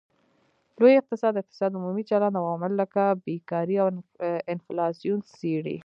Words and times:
لوی 0.79 0.93
اقتصاد 0.97 1.31
د 1.35 1.41
اقتصاد 1.43 1.71
عمومي 1.79 2.03
چلند 2.11 2.35
او 2.39 2.43
عوامل 2.49 2.71
لکه 2.81 3.03
بیکاري 3.25 3.75
او 3.81 3.87
انفلاسیون 4.53 5.19
څیړي 5.35 5.77